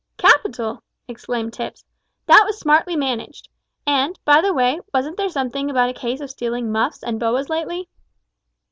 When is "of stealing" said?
6.21-6.71